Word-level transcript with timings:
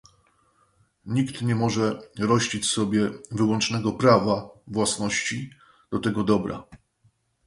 Nikt 1.05 1.41
nie 1.41 1.55
może 1.55 1.99
rościć 2.19 2.65
sobie 2.65 3.11
wyłącznego 3.31 3.91
prawa 3.91 4.49
własności 4.67 5.49
do 5.91 5.99
tego 5.99 6.23
dobra 6.23 6.63